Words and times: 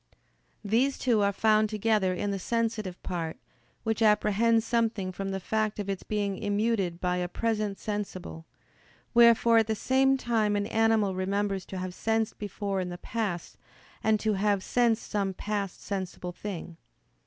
These 0.65 0.97
two 0.97 1.21
are 1.21 1.31
found 1.31 1.69
together 1.69 2.11
in 2.15 2.31
the 2.31 2.39
sensitive 2.39 2.99
part, 3.03 3.37
which 3.83 4.01
apprehends 4.01 4.65
something 4.65 5.11
from 5.11 5.29
the 5.29 5.39
fact 5.39 5.77
of 5.77 5.91
its 5.91 6.01
being 6.01 6.37
immuted 6.41 6.99
by 6.99 7.17
a 7.17 7.27
present 7.27 7.77
sensible: 7.77 8.47
wherefore 9.13 9.59
at 9.59 9.67
the 9.67 9.75
same 9.75 10.17
time 10.17 10.55
an 10.55 10.65
animal 10.65 11.13
remembers 11.13 11.67
to 11.67 11.77
have 11.77 11.93
sensed 11.93 12.39
before 12.39 12.81
in 12.81 12.89
the 12.89 12.97
past, 12.97 13.57
and 14.03 14.19
to 14.21 14.33
have 14.33 14.63
sensed 14.63 15.07
some 15.07 15.35
past 15.35 15.83
sensible 15.83 16.31
thing. 16.31 16.77